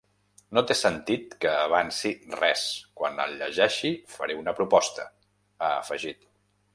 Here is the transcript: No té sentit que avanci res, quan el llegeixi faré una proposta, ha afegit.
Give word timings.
No 0.57 0.61
té 0.69 0.75
sentit 0.77 1.35
que 1.43 1.49
avanci 1.65 2.11
res, 2.39 2.63
quan 3.01 3.23
el 3.27 3.37
llegeixi 3.43 3.91
faré 4.15 4.39
una 4.39 4.55
proposta, 4.61 5.09
ha 5.65 5.69
afegit. 5.75 6.27